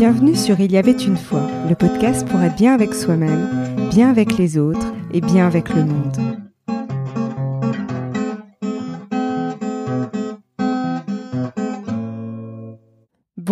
Bienvenue 0.00 0.34
sur 0.34 0.58
Il 0.60 0.72
y 0.72 0.78
avait 0.78 0.92
une 0.92 1.18
fois, 1.18 1.46
le 1.68 1.74
podcast 1.74 2.26
pour 2.26 2.40
être 2.40 2.56
bien 2.56 2.72
avec 2.72 2.94
soi-même, 2.94 3.50
bien 3.90 4.08
avec 4.08 4.38
les 4.38 4.56
autres 4.56 4.94
et 5.12 5.20
bien 5.20 5.46
avec 5.46 5.68
le 5.74 5.84
monde. 5.84 6.49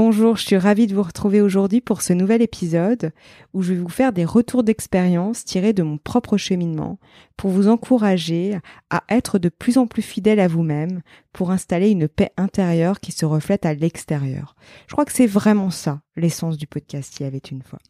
Bonjour, 0.00 0.36
je 0.36 0.44
suis 0.44 0.56
ravie 0.56 0.86
de 0.86 0.94
vous 0.94 1.02
retrouver 1.02 1.40
aujourd'hui 1.40 1.80
pour 1.80 2.02
ce 2.02 2.12
nouvel 2.12 2.40
épisode 2.40 3.10
où 3.52 3.62
je 3.62 3.72
vais 3.72 3.80
vous 3.80 3.88
faire 3.88 4.12
des 4.12 4.24
retours 4.24 4.62
d'expérience 4.62 5.44
tirés 5.44 5.72
de 5.72 5.82
mon 5.82 5.98
propre 5.98 6.36
cheminement 6.36 7.00
pour 7.36 7.50
vous 7.50 7.66
encourager 7.66 8.60
à 8.90 9.02
être 9.08 9.40
de 9.40 9.48
plus 9.48 9.76
en 9.76 9.88
plus 9.88 10.02
fidèle 10.02 10.38
à 10.38 10.46
vous-même 10.46 11.02
pour 11.32 11.50
installer 11.50 11.90
une 11.90 12.06
paix 12.06 12.30
intérieure 12.36 13.00
qui 13.00 13.10
se 13.10 13.26
reflète 13.26 13.66
à 13.66 13.74
l'extérieur. 13.74 14.54
Je 14.86 14.92
crois 14.92 15.04
que 15.04 15.12
c'est 15.12 15.26
vraiment 15.26 15.70
ça 15.70 16.00
l'essence 16.14 16.58
du 16.58 16.68
podcast 16.68 17.18
Il 17.18 17.24
y 17.24 17.26
avait 17.26 17.38
une 17.38 17.62
fois. 17.62 17.80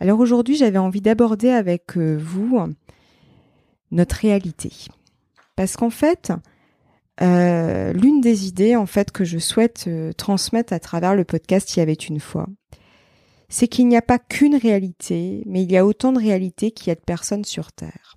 Alors 0.00 0.20
aujourd'hui 0.20 0.56
j'avais 0.56 0.76
envie 0.76 1.00
d'aborder 1.00 1.48
avec 1.48 1.96
euh, 1.96 2.14
vous 2.20 2.60
notre 3.90 4.16
réalité. 4.16 4.70
Parce 5.56 5.78
qu'en 5.78 5.88
fait, 5.88 6.30
euh, 7.20 7.92
l'une 7.92 8.20
des 8.20 8.46
idées 8.46 8.74
en 8.74 8.86
fait 8.86 9.10
que 9.10 9.24
je 9.24 9.38
souhaite 9.38 9.84
euh, 9.86 10.12
transmettre 10.12 10.72
à 10.72 10.80
travers 10.80 11.14
le 11.14 11.24
podcast 11.24 11.76
Il 11.76 11.80
y 11.80 11.82
avait 11.82 11.92
une 11.92 12.20
fois, 12.20 12.46
c'est 13.48 13.68
qu'il 13.68 13.86
n'y 13.86 13.96
a 13.96 14.02
pas 14.02 14.18
qu'une 14.18 14.56
réalité, 14.56 15.42
mais 15.46 15.62
il 15.62 15.70
y 15.70 15.76
a 15.76 15.84
autant 15.84 16.12
de 16.12 16.18
réalités 16.18 16.70
qu'il 16.70 16.88
y 16.88 16.90
a 16.90 16.94
de 16.94 17.00
personnes 17.00 17.44
sur 17.44 17.72
Terre. 17.72 18.16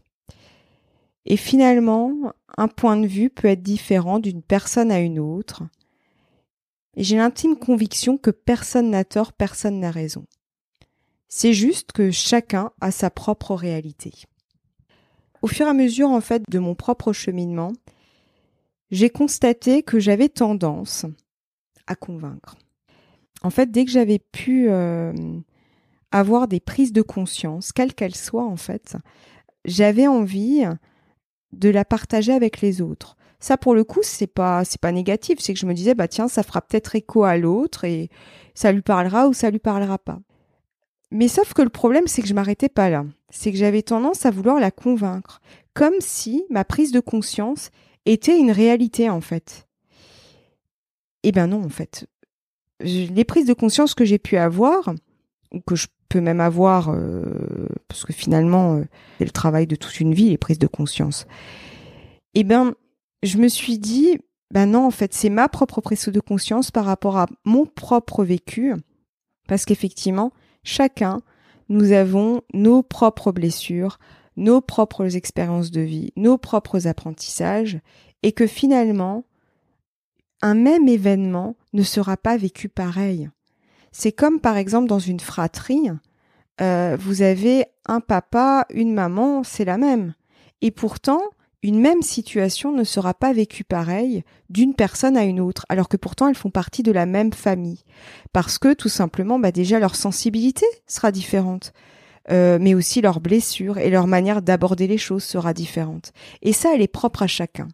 Et 1.26 1.38
finalement, 1.38 2.14
un 2.58 2.68
point 2.68 2.98
de 2.98 3.08
vue 3.08 3.30
peut 3.30 3.48
être 3.48 3.64
différent 3.64 4.20
d'une 4.20 4.44
personne 4.44 4.92
à 4.92 5.00
une 5.00 5.20
autre. 5.20 5.64
Et 6.96 7.04
j'ai 7.04 7.18
l'intime 7.18 7.58
conviction 7.58 8.18
que 8.18 8.32
personne 8.32 8.92
n'a 8.92 9.04
tort, 9.04 9.34
personne 9.34 9.80
n'a 9.80 9.92
raison. 9.92 10.26
C'est 11.28 11.54
juste 11.54 11.92
que 11.92 12.12
chacun 12.12 12.72
a 12.80 12.92
sa 12.92 13.10
propre 13.10 13.56
réalité. 13.56 14.14
Au 15.42 15.48
fur 15.48 15.66
et 15.66 15.70
à 15.70 15.74
mesure, 15.74 16.10
en 16.10 16.22
fait, 16.22 16.44
de 16.50 16.60
mon 16.60 16.76
propre 16.76 17.12
cheminement, 17.12 17.74
j'ai 18.96 19.10
constaté 19.10 19.84
que 19.84 20.00
j'avais 20.00 20.30
tendance 20.30 21.06
à 21.86 21.96
convaincre. 21.96 22.56
En 23.44 23.50
fait, 23.50 23.70
dès 23.70 23.86
que 23.86 23.92
j'avais 23.92 24.20
pu 24.20 24.70
euh, 24.70 25.14
avoir 26.12 26.48
des 26.48 26.60
prises 26.62 26.94
de 26.94 27.02
conscience, 27.02 27.74
quelles 27.74 27.94
qu'elles 27.94 28.16
soient 28.16 28.46
en 28.46 28.56
fait, 28.56 28.96
j'avais 29.66 30.08
envie 30.08 30.64
de 31.52 31.70
la 31.70 31.84
partager 31.84 32.32
avec 32.32 32.62
les 32.62 32.82
autres. 32.82 33.18
Ça, 33.40 33.58
pour 33.58 33.76
le 33.76 33.84
coup, 33.84 34.00
c'est 34.02 34.28
pas 34.28 34.64
c'est 34.64 34.80
pas 34.80 34.94
négatif. 34.94 35.40
C'est 35.40 35.54
que 35.54 35.60
je 35.60 35.66
me 35.66 35.74
disais 35.74 35.94
bah 35.94 36.08
tiens, 36.08 36.28
ça 36.28 36.42
fera 36.42 36.62
peut-être 36.62 36.96
écho 36.96 37.26
à 37.26 37.38
l'autre 37.38 37.84
et 37.84 38.10
ça 38.54 38.72
lui 38.72 38.82
parlera 38.82 39.28
ou 39.28 39.34
ça 39.34 39.52
lui 39.52 39.60
parlera 39.60 39.98
pas. 39.98 40.20
Mais 41.12 41.28
sauf 41.28 41.54
que 41.54 41.62
le 41.62 41.70
problème, 41.70 42.08
c'est 42.08 42.22
que 42.22 42.28
je 42.28 42.34
m'arrêtais 42.34 42.70
pas 42.70 42.90
là. 42.90 43.06
C'est 43.30 43.52
que 43.52 43.58
j'avais 43.58 43.84
tendance 43.84 44.26
à 44.26 44.32
vouloir 44.32 44.60
la 44.60 44.72
convaincre, 44.72 45.42
comme 45.74 46.00
si 46.00 46.46
ma 46.50 46.64
prise 46.64 46.92
de 46.92 47.02
conscience 47.02 47.70
était 48.06 48.38
une 48.38 48.52
réalité 48.52 49.10
en 49.10 49.22
fait. 49.22 49.68
Eh 51.24 51.32
ben 51.32 51.48
non 51.48 51.64
en 51.64 51.70
fait. 51.70 52.08
Les 52.82 53.24
prises 53.24 53.48
de 53.48 53.54
conscience 53.54 53.94
que 53.94 54.06
j'ai 54.06 54.20
pu 54.20 54.38
avoir, 54.38 54.94
ou 55.52 55.60
que 55.62 55.76
je 55.76 55.88
peux 56.10 56.22
même 56.22 56.42
avoir, 56.42 56.90
euh, 56.90 57.68
parce 57.88 58.04
que 58.06 58.14
finalement 58.14 58.76
euh, 58.76 58.84
c'est 59.18 59.26
le 59.26 59.32
travail 59.32 59.66
de 59.66 59.76
toute 59.76 60.00
une 60.00 60.14
vie, 60.14 60.30
les 60.30 60.38
prises 60.38 60.60
de 60.60 60.68
conscience. 60.68 61.26
Eh 62.34 62.44
ben 62.44 62.74
je 63.24 63.38
me 63.38 63.48
suis 63.48 63.80
dit, 63.80 64.20
ben 64.52 64.68
non 64.68 64.86
en 64.86 64.92
fait 64.92 65.14
c'est 65.14 65.30
ma 65.30 65.50
propre 65.50 65.82
prise 65.82 66.06
de 66.06 66.20
conscience 66.20 66.70
par 66.70 66.86
rapport 66.86 67.18
à 67.18 67.28
mon 67.44 67.66
propre 67.66 68.24
vécu, 68.24 68.74
parce 69.48 69.66
qu'effectivement 69.66 70.32
chacun 70.64 71.22
nous 71.70 71.92
avons 71.92 72.42
nos 72.54 72.84
propres 72.84 73.32
blessures, 73.32 73.98
nos 74.38 74.62
propres 74.62 75.16
expériences 75.16 75.72
de 75.72 75.82
vie, 75.82 76.12
nos 76.16 76.38
propres 76.38 76.88
apprentissages, 76.88 77.80
et 78.24 78.32
que 78.32 78.48
finalement, 78.48 79.24
un 80.42 80.56
même 80.56 80.88
événement 80.88 81.56
ne 81.74 81.84
sera 81.84 82.18
pas 82.18 82.38
vécu 82.38 82.70
pareil. 82.70 83.30
C'est 83.92 84.12
comme 84.12 84.40
par 84.40 84.58
exemple 84.58 84.88
dans 84.88 85.00
une 85.00 85.20
fratrie, 85.20 85.90
euh, 86.62 86.98
vous 87.00 87.22
avez 87.22 87.66
un 87.86 88.00
papa, 88.00 88.66
une 88.70 88.94
maman, 88.94 89.44
c'est 89.44 89.66
la 89.66 89.78
même. 89.78 90.14
Et 90.62 90.72
pourtant, 90.72 91.22
une 91.64 91.80
même 91.80 92.02
situation 92.02 92.72
ne 92.72 92.84
sera 92.84 93.14
pas 93.14 93.34
vécue 93.34 93.64
pareil 93.64 94.24
d'une 94.50 94.76
personne 94.76 95.18
à 95.18 95.24
une 95.24 95.40
autre, 95.40 95.66
alors 95.70 95.90
que 95.90 95.98
pourtant 95.98 96.28
elles 96.28 96.36
font 96.36 96.52
partie 96.52 96.84
de 96.84 96.92
la 96.92 97.06
même 97.06 97.34
famille. 97.34 97.84
Parce 98.34 98.58
que 98.58 98.74
tout 98.74 98.90
simplement, 98.90 99.40
bah 99.40 99.52
déjà 99.52 99.80
leur 99.80 99.96
sensibilité 99.96 100.66
sera 100.88 101.12
différente. 101.12 101.74
Euh, 102.32 102.58
mais 102.60 102.74
aussi 102.74 103.02
leurs 103.02 103.20
blessures 103.20 103.78
et 103.78 103.92
leur 103.92 104.08
manière 104.08 104.42
d'aborder 104.42 104.88
les 104.88 104.98
choses 104.98 105.24
sera 105.24 105.54
différente. 105.54 106.12
Et 106.42 106.54
ça, 106.54 106.74
elle 106.74 106.82
est 106.82 106.88
propre 106.88 107.22
à 107.22 107.28
chacun. 107.28 107.68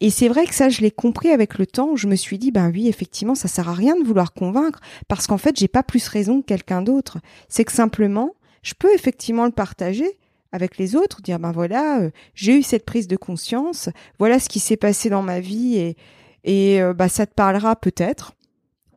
Et 0.00 0.10
c'est 0.10 0.28
vrai 0.28 0.44
que 0.46 0.54
ça, 0.54 0.68
je 0.68 0.80
l'ai 0.80 0.90
compris 0.90 1.30
avec 1.30 1.56
le 1.56 1.66
temps. 1.66 1.94
Je 1.94 2.08
me 2.08 2.16
suis 2.16 2.36
dit, 2.36 2.50
ben 2.50 2.70
oui, 2.70 2.88
effectivement, 2.88 3.36
ça 3.36 3.48
sert 3.48 3.68
à 3.68 3.74
rien 3.74 3.96
de 3.96 4.04
vouloir 4.04 4.34
convaincre, 4.34 4.80
parce 5.08 5.26
qu'en 5.26 5.38
fait, 5.38 5.56
j'ai 5.56 5.68
pas 5.68 5.84
plus 5.84 6.08
raison 6.08 6.40
que 6.40 6.46
quelqu'un 6.46 6.82
d'autre. 6.82 7.18
C'est 7.48 7.64
que 7.64 7.72
simplement, 7.72 8.34
je 8.62 8.74
peux 8.74 8.92
effectivement 8.92 9.44
le 9.44 9.52
partager 9.52 10.18
avec 10.50 10.78
les 10.78 10.96
autres, 10.96 11.22
dire 11.22 11.38
ben 11.38 11.52
voilà, 11.52 12.00
euh, 12.00 12.10
j'ai 12.34 12.58
eu 12.58 12.62
cette 12.62 12.84
prise 12.84 13.08
de 13.08 13.16
conscience, 13.16 13.88
voilà 14.18 14.38
ce 14.38 14.48
qui 14.48 14.58
s'est 14.58 14.76
passé 14.76 15.10
dans 15.10 15.22
ma 15.22 15.40
vie 15.40 15.76
et 15.76 15.96
et 16.44 16.80
bah 16.94 17.08
ça 17.08 17.26
te 17.26 17.34
parlera 17.34 17.74
peut-être 17.74 18.34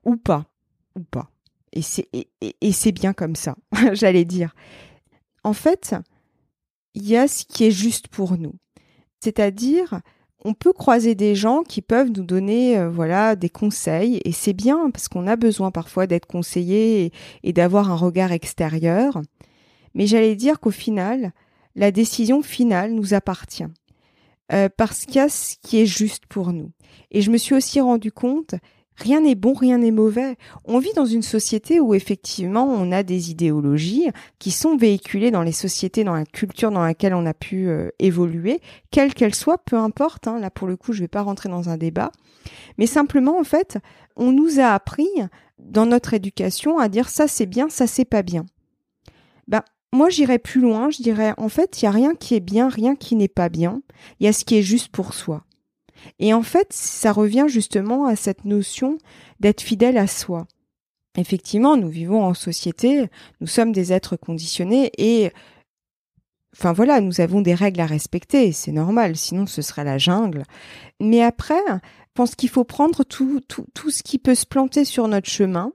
ou 0.05 0.15
pas 0.15 0.45
ou 0.95 1.01
pas. 1.01 1.31
Et 1.73 1.81
c'est 1.81 2.07
et, 2.13 2.71
c'est 2.71 2.91
bien 2.91 3.13
comme 3.13 3.35
ça, 3.35 3.55
j'allais 3.93 4.25
dire. 4.25 4.55
En 5.43 5.53
fait, 5.53 5.95
il 6.93 7.07
y 7.07 7.17
a 7.17 7.27
ce 7.27 7.45
qui 7.45 7.65
est 7.65 7.71
juste 7.71 8.07
pour 8.07 8.37
nous. 8.37 8.55
C'est-à-dire, 9.19 10.01
on 10.45 10.53
peut 10.53 10.73
croiser 10.73 11.15
des 11.15 11.35
gens 11.35 11.63
qui 11.63 11.81
peuvent 11.81 12.11
nous 12.11 12.23
donner 12.23 12.77
euh, 12.77 12.89
voilà 12.89 13.35
des 13.35 13.49
conseils 13.49 14.21
et 14.23 14.31
c'est 14.31 14.53
bien 14.53 14.89
parce 14.89 15.07
qu'on 15.07 15.27
a 15.27 15.35
besoin 15.35 15.71
parfois 15.71 16.07
d'être 16.07 16.25
conseillé 16.25 17.11
et, 17.43 17.53
d'avoir 17.53 17.91
un 17.91 17.95
regard 17.95 18.31
extérieur. 18.31 19.21
Mais 19.93 20.07
j'allais 20.07 20.35
dire 20.35 20.59
qu'au 20.59 20.71
final, 20.71 21.33
la 21.75 21.91
décision 21.91 22.41
finale 22.41 22.93
nous 22.93 23.13
appartient. 23.13 23.67
Euh, 24.51 24.67
parce 24.75 25.05
qu'il 25.05 25.17
y 25.17 25.19
a 25.19 25.29
ce 25.29 25.55
qui 25.61 25.79
est 25.79 25.85
juste 25.85 26.25
pour 26.25 26.53
nous. 26.53 26.71
Et 27.11 27.21
je 27.21 27.29
me 27.29 27.37
suis 27.37 27.53
aussi 27.53 27.79
rendu 27.79 28.11
compte 28.11 28.55
Rien 28.99 29.21
n'est 29.21 29.35
bon, 29.35 29.53
rien 29.53 29.77
n'est 29.77 29.91
mauvais. 29.91 30.35
On 30.65 30.79
vit 30.79 30.91
dans 30.93 31.05
une 31.05 31.21
société 31.21 31.79
où 31.79 31.93
effectivement 31.93 32.65
on 32.65 32.91
a 32.91 33.01
des 33.01 33.31
idéologies 33.31 34.09
qui 34.39 34.51
sont 34.51 34.75
véhiculées 34.75 35.31
dans 35.31 35.41
les 35.41 35.53
sociétés, 35.53 36.03
dans 36.03 36.15
la 36.15 36.25
culture 36.25 36.69
dans 36.69 36.83
laquelle 36.83 37.13
on 37.13 37.25
a 37.25 37.33
pu 37.33 37.69
euh, 37.69 37.89
évoluer, 37.99 38.59
quelle 38.91 39.13
qu'elle 39.13 39.35
soit, 39.35 39.57
peu 39.57 39.77
importe. 39.77 40.27
Hein, 40.27 40.39
là 40.39 40.49
pour 40.49 40.67
le 40.67 40.75
coup, 40.75 40.91
je 40.91 40.99
ne 40.99 41.03
vais 41.05 41.07
pas 41.07 41.21
rentrer 41.21 41.47
dans 41.47 41.69
un 41.69 41.77
débat, 41.77 42.11
mais 42.77 42.87
simplement 42.87 43.39
en 43.39 43.45
fait, 43.45 43.77
on 44.17 44.33
nous 44.33 44.59
a 44.59 44.73
appris 44.73 45.09
dans 45.59 45.85
notre 45.85 46.13
éducation 46.13 46.77
à 46.77 46.89
dire 46.89 47.07
ça 47.07 47.29
c'est 47.29 47.45
bien, 47.45 47.69
ça 47.69 47.87
c'est 47.87 48.05
pas 48.05 48.21
bien. 48.21 48.45
Ben 49.47 49.61
moi 49.93 50.09
j'irais 50.09 50.39
plus 50.39 50.59
loin, 50.59 50.89
je 50.89 51.01
dirais 51.01 51.33
en 51.37 51.47
fait 51.47 51.81
il 51.81 51.85
y 51.85 51.87
a 51.87 51.91
rien 51.91 52.15
qui 52.15 52.35
est 52.35 52.41
bien, 52.41 52.67
rien 52.67 52.97
qui 52.97 53.15
n'est 53.15 53.29
pas 53.29 53.47
bien. 53.47 53.81
Il 54.19 54.25
y 54.25 54.29
a 54.29 54.33
ce 54.33 54.43
qui 54.43 54.57
est 54.57 54.61
juste 54.61 54.89
pour 54.89 55.13
soi. 55.13 55.45
Et 56.19 56.33
en 56.33 56.43
fait, 56.43 56.67
ça 56.71 57.11
revient 57.11 57.45
justement 57.47 58.05
à 58.05 58.15
cette 58.15 58.45
notion 58.45 58.97
d'être 59.39 59.61
fidèle 59.61 59.97
à 59.97 60.07
soi. 60.07 60.47
Effectivement, 61.17 61.75
nous 61.75 61.89
vivons 61.89 62.23
en 62.23 62.33
société, 62.33 63.07
nous 63.41 63.47
sommes 63.47 63.71
des 63.71 63.91
êtres 63.93 64.15
conditionnés 64.15 64.91
et 64.97 65.31
Enfin 66.55 66.73
voilà, 66.73 66.99
nous 66.99 67.21
avons 67.21 67.41
des 67.41 67.53
règles 67.53 67.79
à 67.79 67.85
respecter, 67.85 68.51
c'est 68.51 68.71
normal, 68.71 69.15
sinon 69.15 69.45
ce 69.45 69.61
serait 69.61 69.83
la 69.83 69.99
jungle. 69.99 70.43
Mais 70.99 71.21
après, 71.21 71.61
je 71.67 72.13
pense 72.15 72.35
qu'il 72.35 72.49
faut 72.49 72.63
prendre 72.63 73.03
tout, 73.03 73.39
tout, 73.47 73.65
tout 73.75 73.91
ce 73.91 74.01
qui 74.01 74.17
peut 74.17 74.35
se 74.35 74.47
planter 74.47 74.83
sur 74.83 75.07
notre 75.07 75.29
chemin 75.29 75.71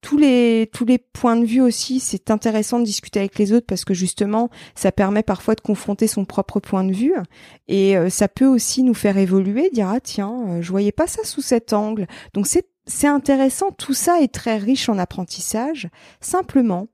tous 0.00 0.16
les 0.16 0.68
tous 0.72 0.84
les 0.84 0.98
points 0.98 1.36
de 1.36 1.44
vue 1.44 1.60
aussi, 1.60 2.00
c'est 2.00 2.30
intéressant 2.30 2.78
de 2.78 2.84
discuter 2.84 3.18
avec 3.20 3.38
les 3.38 3.52
autres 3.52 3.66
parce 3.66 3.84
que 3.84 3.94
justement, 3.94 4.50
ça 4.74 4.92
permet 4.92 5.22
parfois 5.22 5.54
de 5.54 5.60
confronter 5.60 6.06
son 6.06 6.24
propre 6.24 6.60
point 6.60 6.84
de 6.84 6.92
vue 6.92 7.14
et 7.66 7.96
euh, 7.96 8.08
ça 8.10 8.28
peut 8.28 8.46
aussi 8.46 8.82
nous 8.82 8.94
faire 8.94 9.18
évoluer, 9.18 9.70
dire 9.70 9.88
ah 9.88 10.00
tiens, 10.00 10.44
euh, 10.48 10.62
je 10.62 10.70
voyais 10.70 10.92
pas 10.92 11.06
ça 11.06 11.24
sous 11.24 11.42
cet 11.42 11.72
angle. 11.72 12.06
Donc 12.34 12.46
c'est 12.46 12.68
c'est 12.86 13.06
intéressant, 13.06 13.70
tout 13.70 13.92
ça 13.92 14.22
est 14.22 14.32
très 14.32 14.56
riche 14.56 14.88
en 14.88 14.98
apprentissage. 14.98 15.90
Simplement, 16.20 16.88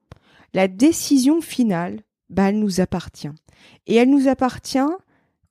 la 0.52 0.66
décision 0.66 1.40
finale, 1.40 2.00
bah 2.30 2.48
elle 2.48 2.58
nous 2.58 2.80
appartient. 2.80 3.30
Et 3.86 3.94
elle 3.94 4.10
nous 4.10 4.28
appartient 4.28 4.78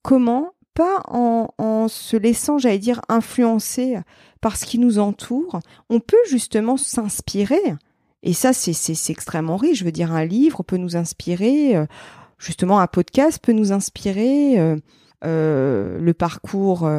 comment? 0.02 0.52
Pas 0.74 1.04
en, 1.08 1.50
en 1.60 1.73
se 1.88 2.18
laissant, 2.18 2.58
j'allais 2.58 2.80
dire, 2.80 3.02
influencer 3.10 3.98
par 4.42 4.58
ce 4.58 4.66
qui 4.66 4.80
nous 4.80 5.00
entoure, 5.00 5.60
on 5.90 6.00
peut 6.00 6.18
justement 6.30 6.78
s'inspirer. 6.78 7.76
Et 8.24 8.34
ça, 8.34 8.54
c'est 8.54 9.12
extrêmement 9.12 9.58
riche. 9.58 9.80
Je 9.80 9.86
veux 9.86 9.92
dire, 9.92 10.12
un 10.12 10.26
livre 10.26 10.64
peut 10.64 10.78
nous 10.78 10.96
inspirer, 10.96 11.76
euh, 11.76 11.86
justement, 12.38 12.80
un 12.80 12.88
podcast 12.88 13.40
peut 13.42 13.52
nous 13.52 13.72
inspirer, 13.74 14.60
euh, 14.60 14.78
euh, 15.26 16.00
le 16.00 16.14
parcours 16.14 16.90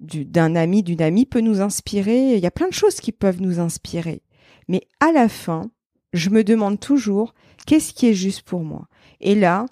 d'un 0.00 0.56
ami, 0.56 0.82
d'une 0.82 1.02
amie 1.02 1.26
peut 1.26 1.40
nous 1.40 1.60
inspirer. 1.60 2.34
Il 2.34 2.40
y 2.40 2.46
a 2.46 2.50
plein 2.50 2.68
de 2.68 2.74
choses 2.74 2.96
qui 2.96 3.12
peuvent 3.12 3.40
nous 3.40 3.58
inspirer. 3.58 4.22
Mais 4.68 4.82
à 5.00 5.12
la 5.12 5.28
fin, 5.28 5.70
je 6.12 6.30
me 6.30 6.44
demande 6.44 6.78
toujours 6.78 7.34
qu'est-ce 7.66 7.92
qui 7.92 8.06
est 8.06 8.14
juste 8.14 8.42
pour 8.42 8.62
moi? 8.62 8.86
Et 9.20 9.34
là, 9.34 9.66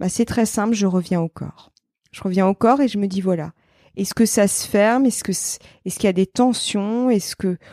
bah, 0.00 0.08
c'est 0.08 0.24
très 0.24 0.46
simple, 0.46 0.74
je 0.74 0.86
reviens 0.86 1.20
au 1.20 1.28
corps. 1.28 1.72
Je 2.10 2.22
reviens 2.22 2.46
au 2.46 2.54
corps 2.54 2.80
et 2.80 2.88
je 2.88 2.98
me 2.98 3.06
dis 3.06 3.20
voilà. 3.20 3.52
Est-ce 3.96 4.14
que 4.14 4.26
ça 4.26 4.48
se 4.48 4.66
ferme? 4.66 5.06
Est-ce 5.06 5.22
qu'il 5.22 6.04
y 6.04 6.06
a 6.06 6.12
des 6.12 6.26
tensions? 6.26 7.08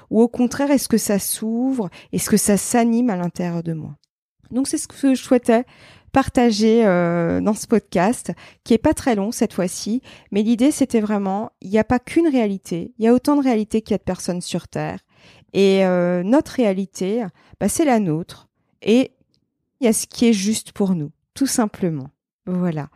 Ou 0.10 0.22
au 0.22 0.28
contraire 0.28 0.72
est-ce 0.72 0.88
que 0.88 0.98
ça 0.98 1.20
s'ouvre? 1.20 1.90
Est-ce 2.12 2.30
que 2.30 2.38
ça 2.38 2.58
s'anime 2.58 3.10
à 3.10 3.16
l'intérieur 3.16 3.64
de 3.64 3.74
moi? 3.74 3.96
Donc 4.52 4.68
c'est 4.68 4.78
ce 4.78 4.88
que 4.88 5.16
je 5.16 5.22
souhaitais 5.22 5.66
partager 6.12 6.86
euh, 6.86 7.40
dans 7.42 7.54
ce 7.54 7.68
podcast, 7.68 8.34
qui 8.64 8.74
est 8.74 8.78
pas 8.78 8.94
très 8.94 9.16
long 9.16 9.32
cette 9.32 9.54
fois-ci, 9.54 10.02
mais 10.32 10.44
l'idée 10.44 10.72
c'était 10.72 11.00
vraiment, 11.00 11.52
il 11.62 11.70
n'y 11.70 11.80
a 11.80 11.84
pas 11.84 12.00
qu'une 12.00 12.28
réalité, 12.28 12.94
il 12.98 13.06
y 13.06 13.08
a 13.08 13.14
autant 13.14 13.38
de 13.38 13.44
réalités 13.44 13.82
qu'il 13.82 13.92
y 13.92 13.96
a 13.96 13.98
de 13.98 14.04
personnes 14.04 14.42
sur 14.42 14.68
Terre, 14.68 15.00
et 15.54 15.86
euh, 15.86 16.24
notre 16.24 16.52
réalité, 16.52 17.24
bah, 17.60 17.70
c'est 17.70 17.86
la 17.86 18.00
nôtre, 18.00 18.50
et 18.82 19.12
il 19.80 19.86
y 19.86 19.88
a 19.88 19.94
ce 19.94 20.06
qui 20.08 20.28
est 20.28 20.34
juste 20.34 20.74
pour 20.74 20.96
nous, 20.96 21.12
tout 21.34 21.48
simplement. 21.48 22.10
Voilà. 22.46 22.90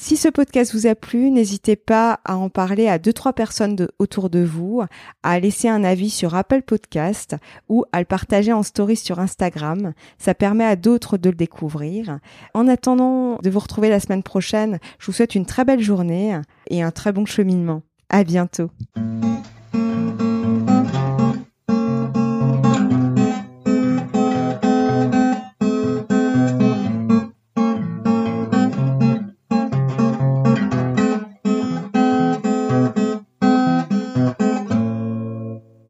Si 0.00 0.16
ce 0.16 0.28
podcast 0.28 0.72
vous 0.74 0.86
a 0.86 0.94
plu, 0.94 1.28
n'hésitez 1.28 1.74
pas 1.74 2.20
à 2.24 2.36
en 2.36 2.48
parler 2.50 2.86
à 2.86 3.00
deux 3.00 3.12
trois 3.12 3.32
personnes 3.32 3.88
autour 3.98 4.30
de 4.30 4.38
vous, 4.38 4.80
à 5.24 5.40
laisser 5.40 5.68
un 5.68 5.82
avis 5.82 6.08
sur 6.08 6.36
Apple 6.36 6.62
Podcast 6.62 7.34
ou 7.68 7.84
à 7.90 7.98
le 7.98 8.04
partager 8.04 8.52
en 8.52 8.62
story 8.62 8.94
sur 8.94 9.18
Instagram. 9.18 9.92
Ça 10.16 10.34
permet 10.34 10.64
à 10.64 10.76
d'autres 10.76 11.18
de 11.18 11.30
le 11.30 11.36
découvrir. 11.36 12.20
En 12.54 12.68
attendant 12.68 13.38
de 13.42 13.50
vous 13.50 13.58
retrouver 13.58 13.88
la 13.88 13.98
semaine 13.98 14.22
prochaine, 14.22 14.78
je 15.00 15.06
vous 15.06 15.12
souhaite 15.12 15.34
une 15.34 15.46
très 15.46 15.64
belle 15.64 15.82
journée 15.82 16.40
et 16.70 16.80
un 16.80 16.92
très 16.92 17.10
bon 17.10 17.26
cheminement. 17.26 17.82
À 18.08 18.22
bientôt. 18.22 18.70